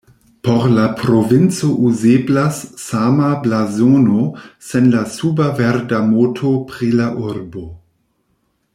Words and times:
Por 0.47 0.63
la 0.75 0.85
provinco 1.01 1.67
uzeblas 1.89 2.57
sama 2.85 3.29
blazono 3.43 4.25
sen 4.71 4.91
la 4.97 5.05
suba 5.19 5.53
verda 5.63 6.03
moto 6.11 6.57
pri 6.73 6.95
la 7.03 7.11
urbo. 7.29 7.67